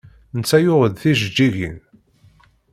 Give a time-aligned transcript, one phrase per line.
[0.37, 1.77] Netta yuɣ-d tijeǧǧigin.